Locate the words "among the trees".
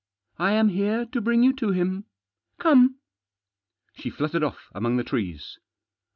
4.73-5.59